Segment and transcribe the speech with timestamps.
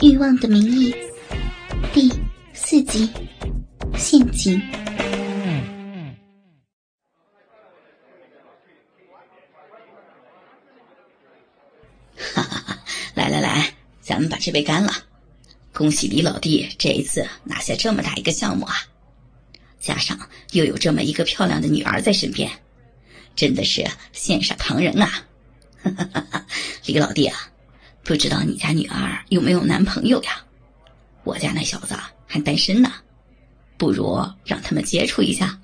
[0.10, 0.90] 《欲望的名义》
[1.92, 2.10] 第
[2.54, 3.10] 四集，
[3.98, 4.58] 陷阱。
[12.16, 12.78] 哈哈哈！
[13.14, 14.90] 来来来，咱们把这杯干了！
[15.70, 18.76] 恭喜李老弟这一次拿下这么大一个项目啊！
[19.78, 20.18] 加上
[20.52, 22.50] 又有这么一个漂亮的女儿在身边，
[23.36, 23.82] 真的是
[24.14, 25.26] 羡煞旁人啊！
[26.86, 27.36] 李老弟啊！
[28.02, 30.44] 不知道你家女儿有没有男朋友呀？
[31.22, 31.94] 我家那小子
[32.26, 32.90] 还单身呢，
[33.76, 35.58] 不如让他们接触一下。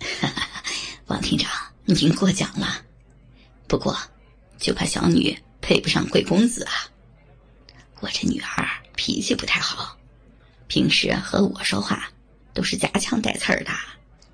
[1.06, 1.50] 王厅长，
[1.84, 2.82] 您过奖了。
[3.66, 3.96] 不过，
[4.58, 6.72] 就怕小女配不上贵公子啊。
[8.00, 9.96] 我这女儿脾气不太好，
[10.66, 12.10] 平时和我说话
[12.54, 13.70] 都是夹枪带刺儿的。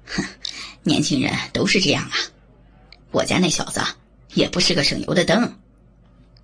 [0.07, 0.25] 哼，
[0.85, 2.17] 年轻人都是这样啊。
[3.11, 3.81] 我家那小子
[4.35, 5.59] 也不是个省油的灯。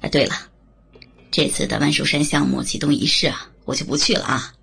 [0.01, 0.35] 哎，对了，
[1.31, 4.55] 这次的万寿山项目启动仪式啊，我就不去了啊，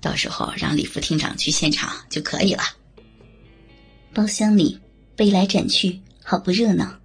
[0.00, 2.62] 到时候让李副厅长去现场就可以了。
[4.14, 4.78] 包厢里
[5.16, 6.98] 杯来盏去，好不热闹。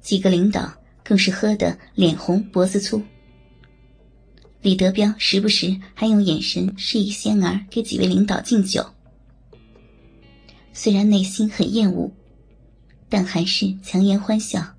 [0.00, 0.72] 几个领导
[1.04, 3.02] 更是喝得脸红脖子粗。
[4.62, 8.84] 李德彪时不时还用眼神示意仙儿给几位领导敬酒，
[10.72, 12.10] 虽然内心很厌恶，
[13.08, 14.74] 但还是强颜欢笑。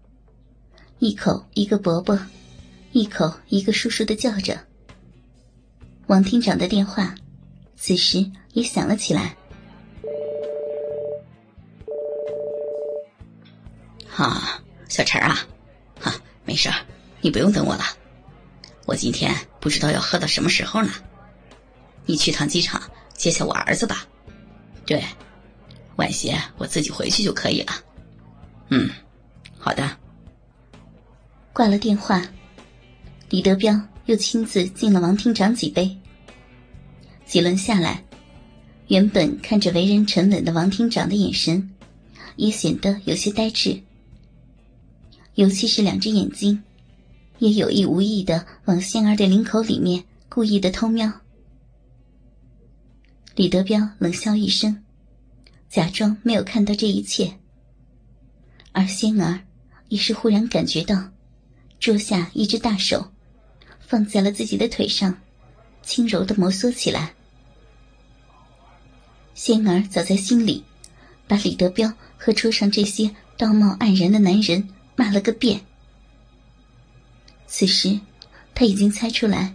[1.04, 2.18] 一口一个伯伯，
[2.94, 4.58] 一口一个叔叔的叫着。
[6.08, 7.14] 王厅长的电话，
[7.76, 9.36] 此时也响了起来。
[14.16, 15.38] 啊，小陈啊，
[16.00, 16.16] 哈，
[16.46, 16.70] 没事
[17.20, 17.84] 你不用等我了。
[18.86, 20.94] 我今天不知道要喝到什么时候呢。
[22.06, 22.81] 你去趟机场
[23.14, 24.08] 接下我儿子吧。
[24.86, 25.04] 对，
[25.98, 27.74] 晚些我自己回去就可以了。
[28.70, 28.90] 嗯，
[29.59, 29.98] 好的。
[31.54, 32.20] 挂了电话，
[33.30, 35.96] 李德彪又亲自敬了王厅长几杯。
[37.28, 38.04] 几轮下来，
[38.88, 41.69] 原本看着为人沉稳的王厅长的眼神，
[42.38, 43.80] 也显得有些呆滞。
[45.36, 46.63] 尤其是两只眼睛，
[47.38, 51.22] 也有意无意的往仙儿的领口里面故意的偷瞄。
[53.36, 54.84] 李德彪冷笑一声，
[55.69, 57.31] 假装没有看到这一切。
[58.72, 59.40] 而仙儿
[59.90, 61.12] 也是忽然感觉到。
[61.83, 63.11] 桌下一只大手，
[63.81, 65.19] 放在了自己的腿上，
[65.81, 67.13] 轻柔的摩挲起来。
[69.35, 70.63] 仙儿早在心里，
[71.27, 75.59] 把李德彪和桌上这些道貌岸然的男人骂了个遍。
[77.47, 78.00] 此时，
[78.55, 79.53] 他已经猜出来，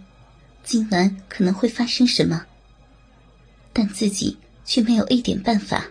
[0.63, 2.45] 今晚可能会发生什么，
[3.73, 5.83] 但自己却没有一点办法。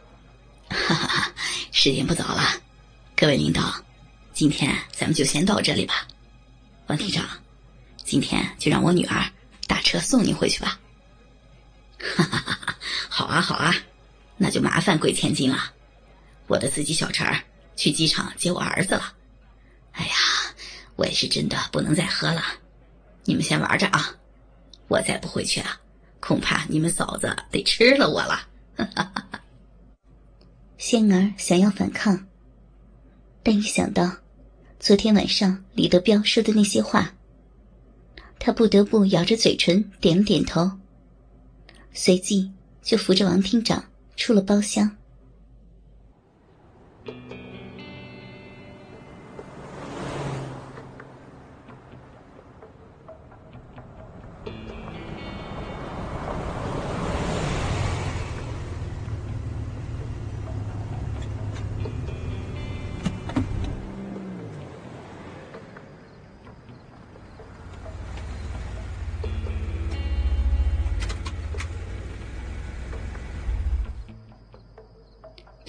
[0.72, 1.34] 哈哈哈，
[1.70, 2.42] 时间不早了，
[3.14, 3.84] 各位领导。
[4.34, 6.08] 今天咱们就先到这里吧，
[6.88, 7.24] 王厅长，
[8.04, 9.24] 今天就让我女儿
[9.68, 10.80] 打车送您回去吧。
[12.00, 12.76] 哈哈哈哈
[13.08, 13.72] 好啊好啊，
[14.36, 15.72] 那就麻烦贵千金了。
[16.48, 17.40] 我的司机小陈儿
[17.76, 19.14] 去机场接我儿子了。
[19.92, 20.12] 哎呀，
[20.96, 22.42] 我也是真的不能再喝了，
[23.22, 24.12] 你们先玩着啊，
[24.88, 25.80] 我再不回去啊，
[26.18, 28.48] 恐怕你们嫂子得吃了我了。
[28.76, 29.40] 哈哈哈哈
[30.76, 32.26] 仙儿想要反抗，
[33.44, 34.10] 但一想到。
[34.84, 37.14] 昨天晚上李德彪说的那些话，
[38.38, 40.70] 他不得不咬着嘴唇点了点头，
[41.94, 42.52] 随即
[42.82, 43.82] 就扶着王厅长
[44.14, 44.94] 出了包厢。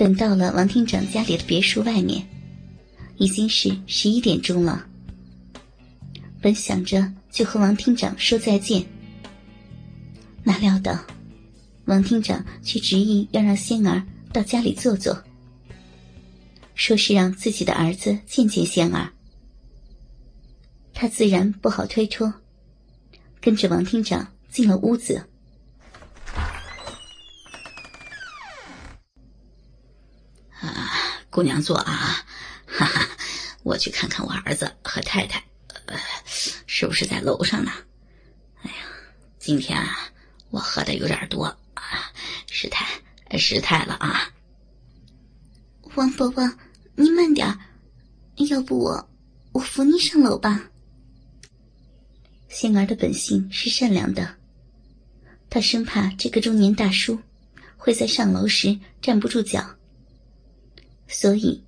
[0.06, 2.24] 等到了王厅长家里的别墅外面，
[3.18, 4.86] 已经是十一点钟了。
[6.40, 8.86] 本想着就和王厅长说再见，
[10.44, 11.04] 哪料到
[11.86, 15.24] 王厅长却执意要让仙儿到家里坐坐，
[16.76, 19.10] 说是让自己的儿子见见仙儿。
[20.94, 22.32] 他自然不好推脱，
[23.42, 25.28] 跟着王厅长进了屋子。
[31.36, 32.26] 姑娘坐啊，
[32.66, 33.10] 哈哈，
[33.64, 35.44] 我去看看我儿子和太太，
[35.88, 36.00] 呃，
[36.66, 37.74] 是不是在楼上呢？
[38.62, 38.78] 哎呀，
[39.38, 40.10] 今天啊，
[40.50, 41.44] 我喝的有点多
[41.74, 41.84] 啊，
[42.50, 42.88] 失态，
[43.38, 44.32] 失态了啊。
[45.96, 46.50] 王伯伯，
[46.96, 47.46] 您慢点
[48.50, 49.10] 要不我，
[49.52, 50.70] 我扶您上楼吧。
[52.48, 54.38] 仙儿的本性是善良的，
[55.50, 57.20] 她生怕这个中年大叔
[57.76, 59.76] 会在上楼时站不住脚，
[61.08, 61.64] 所以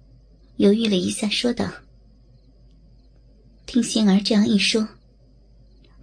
[0.57, 1.72] 犹豫了一下，说道
[3.66, 4.88] ：“听仙儿这样一说，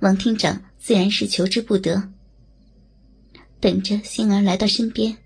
[0.00, 2.10] 王厅长自然是求之不得。
[3.60, 5.16] 等着仙儿来到身边，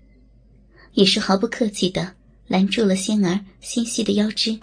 [0.93, 2.15] 也是毫不客气的
[2.47, 4.59] 拦住了仙儿纤细的腰肢。”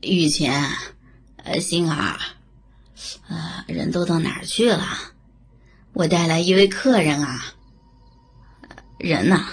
[0.00, 0.50] 玉泉，
[1.44, 2.18] 呃，星儿，
[3.28, 4.86] 呃，人都到哪儿去了？
[5.92, 7.54] 我带来一位客人啊。
[8.98, 9.44] 人呢？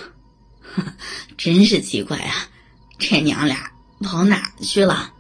[1.38, 2.48] 真是奇怪啊，
[2.98, 3.72] 这娘俩
[4.02, 5.14] 跑哪儿去了？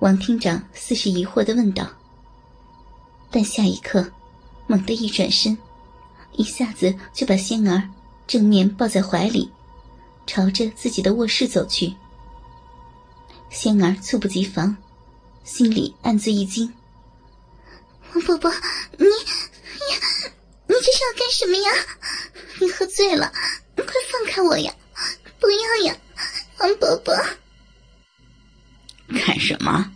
[0.00, 1.88] 王厅长似是疑惑的问道。
[3.30, 4.06] 但下一刻，
[4.66, 5.56] 猛地一转身，
[6.32, 7.88] 一下子就把仙儿
[8.26, 9.50] 正面抱在怀里，
[10.26, 11.94] 朝着自己的卧室走去。
[13.50, 14.76] 仙儿猝不及防，
[15.44, 16.72] 心里暗自一惊。
[18.12, 18.50] 王伯伯，
[18.98, 19.98] 你，呀，
[20.66, 21.70] 你这是要干什么呀？
[22.60, 23.30] 你喝醉了，
[23.76, 24.72] 快放开我呀！
[25.38, 25.96] 不要呀，
[26.58, 27.14] 王伯伯。
[29.26, 29.92] 干什么？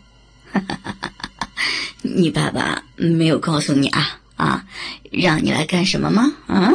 [2.02, 4.66] 你爸爸没有告诉你啊啊，
[5.10, 6.30] 让你来干什么吗？
[6.46, 6.72] 啊？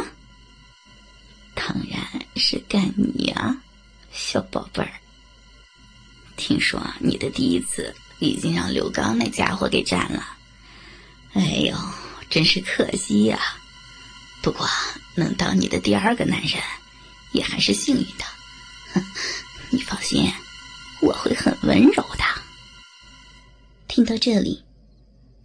[1.53, 2.01] 当然
[2.35, 3.55] 是干你呀，
[4.11, 4.91] 小宝贝儿。
[6.35, 7.93] 听说你的第一次
[8.23, 10.25] 已经让刘刚那家伙给占了，
[11.33, 11.75] 哎呦，
[12.29, 13.39] 真是可惜呀！
[14.41, 14.67] 不过
[15.15, 16.61] 能当你的第二个男人，
[17.31, 18.25] 也还是幸运的。
[18.93, 19.03] 哼，
[19.71, 20.31] 你放心，
[21.01, 22.23] 我会很温柔的。
[23.87, 24.63] 听到这里，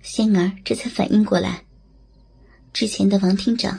[0.02, 1.64] 仙儿这才反应过来，
[2.72, 3.78] 之前的王厅长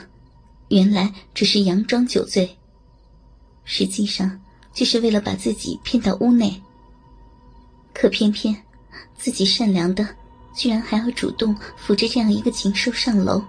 [0.68, 2.56] 原来只是佯装酒醉，
[3.64, 4.40] 实际上
[4.72, 6.60] 就是为了把自己骗到屋内。
[7.92, 8.64] 可偏偏，
[9.18, 10.06] 自己善良的，
[10.54, 13.42] 居然还要主动扶着这样一个禽兽上楼，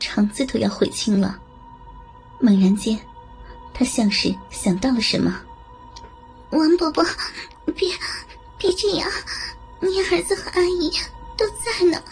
[0.00, 1.38] 肠子都要悔青了。
[2.40, 2.98] 猛然间，
[3.72, 5.40] 他像是想到了什么
[6.50, 7.04] ：“王伯伯，
[7.74, 7.88] 别，
[8.58, 9.10] 别这样，
[9.80, 10.90] 你儿子和阿姨
[11.36, 12.02] 都在呢，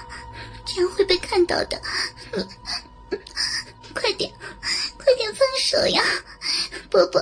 [0.65, 1.81] 这样会被看到的。
[2.33, 3.19] 你，
[3.93, 4.33] 快点，
[4.97, 6.03] 快点分手呀，
[6.91, 7.21] 伯伯。”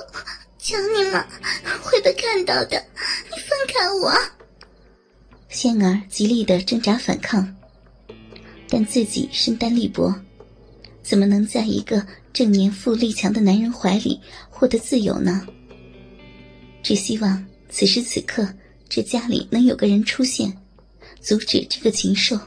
[0.63, 1.27] 求你了，
[1.81, 2.77] 会被看到的！
[3.31, 4.13] 你放开我！
[5.51, 7.45] 仙儿极力的挣扎反抗，
[8.69, 10.15] 但自己身单力薄，
[11.03, 14.17] 怎么能在一个正年富力强的男人怀里
[14.49, 15.45] 获得自由呢？
[16.81, 18.47] 只希望此时此刻
[18.87, 20.57] 这家里能有个人出现，
[21.19, 22.39] 阻止这个禽兽。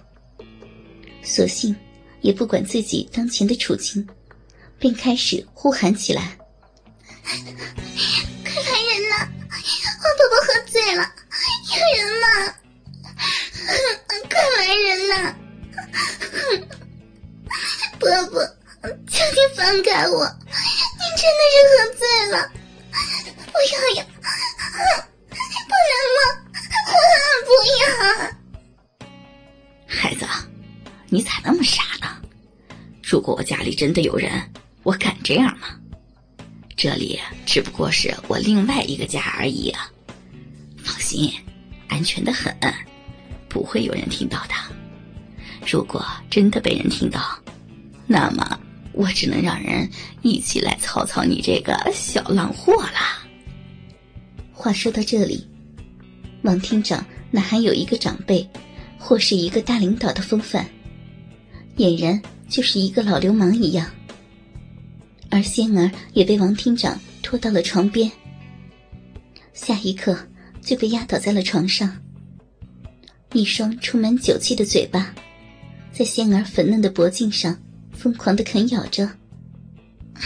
[1.22, 1.76] 索性
[2.22, 4.08] 也不管自己当前的处境，
[4.78, 6.38] 便开始呼喊起来。
[7.22, 9.28] 快来人呐！
[9.50, 11.02] 我婆婆喝醉了，
[11.68, 12.54] 有人吗？
[14.28, 15.14] 快来人呐！
[17.98, 18.44] 伯伯，
[19.08, 20.26] 求你放开我！
[20.98, 22.36] 你真的是喝醉了！
[23.46, 24.00] 不要呀！
[25.66, 26.20] 不能吗？
[27.46, 27.48] 不
[27.80, 27.84] 要！
[29.86, 30.26] 孩子，
[31.08, 32.06] 你咋那么傻呢？
[33.02, 34.30] 如果我家里真的有人，
[34.82, 35.68] 我敢这样吗？
[36.76, 39.90] 这里只不过是我另外一个家而已啊！
[40.84, 41.32] 放心，
[41.88, 42.52] 安全的很，
[43.54, 44.54] 不会有人听到的。
[45.64, 47.22] 如果真的被人听到，
[48.04, 48.58] 那么
[48.92, 49.88] 我只能让人
[50.22, 53.22] 一起来操操你这个小浪货了。
[54.52, 55.46] 话说到这里，
[56.42, 58.44] 王厅长哪还有一个长辈，
[58.98, 60.66] 或是一个大领导的风范，
[61.76, 63.88] 俨然就是一个老流氓一样。
[65.30, 68.10] 而仙儿也被王厅长拖到了床边，
[69.52, 70.18] 下一刻
[70.60, 71.96] 就被压倒在了床上。
[73.34, 75.12] 一双充满酒气的嘴巴，
[75.92, 77.60] 在仙儿粉嫩的脖颈上
[77.92, 79.10] 疯狂的啃咬着。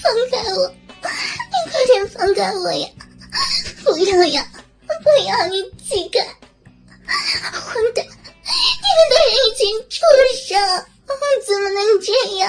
[0.00, 0.74] 放开我！
[1.02, 2.88] 你快点放开我呀！
[3.84, 4.48] 不要呀！
[4.86, 6.24] 不要你乞丐！
[7.52, 8.02] 混蛋！
[8.04, 9.60] 你们都是一群
[9.90, 10.00] 畜
[10.48, 10.48] 生！
[11.46, 12.08] 怎么能这
[12.38, 12.42] 样？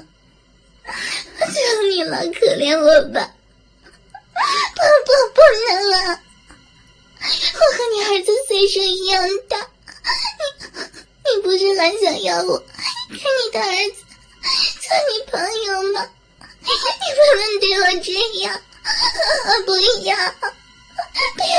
[1.40, 1.54] 求
[1.90, 3.18] 你了，可怜我吧！
[4.74, 6.22] 不不不能啊！
[7.60, 12.58] 我和你儿子岁数一样大，你 你不是还想要我
[13.08, 13.96] 跟你的儿子
[14.80, 16.08] 做女朋友吗？
[16.62, 18.60] 你不能对我这样！
[19.66, 20.16] 不要！
[21.36, 21.52] 不要！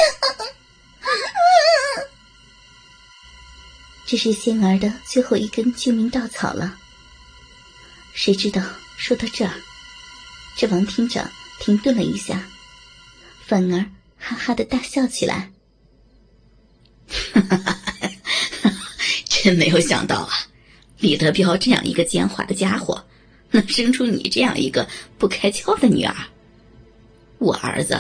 [4.06, 6.78] 这是仙儿的最后一根救命稻草了。
[8.14, 8.62] 谁知道
[8.98, 9.54] 说到这儿，
[10.58, 12.44] 这王厅长停顿了一下，
[13.48, 13.80] 反而
[14.18, 15.52] 哈哈的大笑起来。
[17.50, 17.78] 哈
[19.44, 20.34] 真没有想到啊，
[21.00, 23.04] 李德彪这样一个奸猾的家伙，
[23.52, 26.16] 能生出你这样一个不开窍的女儿。
[27.40, 28.00] 我儿子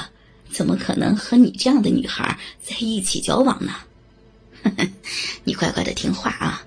[0.51, 3.73] 怎么可能和你这样的女孩在一起交往呢？
[5.43, 6.63] 你乖乖的听话啊，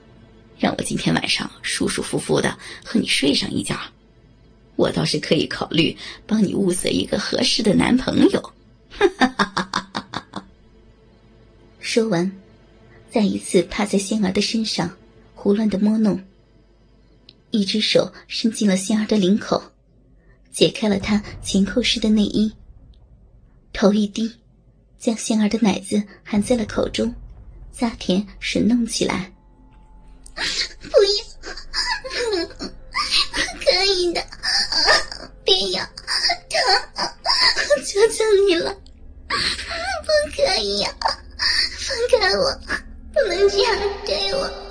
[0.59, 3.79] 让我今天晚上舒舒服服的和你睡上一觉。
[4.75, 8.53] 我倒是可以考虑帮你物色一个合适的男朋友。
[11.79, 12.29] 说完，
[13.15, 14.91] 再一次趴在仙儿的身上，
[15.37, 16.21] 胡乱的摸弄。
[17.53, 19.63] 一只手伸进了仙儿的领口，
[20.51, 22.53] 解开了她前扣式的内衣。
[23.73, 24.35] 头一低，
[24.99, 27.15] 将仙儿的奶子含在了口中，
[27.73, 29.33] 咂甜吮弄起来。
[30.35, 31.23] 不要，
[33.65, 34.27] 可以的，
[35.45, 36.59] 别咬，疼，
[37.87, 38.75] 求求你了，
[39.29, 40.93] 不可以啊！
[41.79, 42.61] 放开我，
[43.49, 44.64] 这样对我。